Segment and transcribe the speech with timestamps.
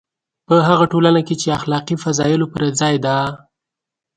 [0.47, 3.15] په هغه ټولنه کې چې اخلاقي فضایلو پر ځای ده.